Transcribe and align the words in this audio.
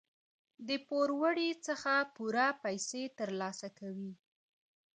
د 0.67 0.69
پوروړي 0.87 1.49
څخه 1.67 1.93
پوره 2.15 2.47
پیسې 2.63 3.03
تر 3.17 3.29
لاسه 3.41 3.67
کوي. 3.79 4.11